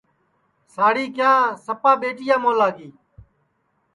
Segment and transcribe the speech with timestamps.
[0.75, 1.31] ساڑی کِیا
[1.65, 2.97] سپا ٻیٹِیا مولا کی ہے